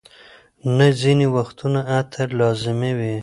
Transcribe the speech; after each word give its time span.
نه، 0.77 0.87
ځینې 1.01 1.25
وختونه 1.35 1.79
عطر 1.95 2.27
لازمي 2.39 2.91
وي. 2.99 3.15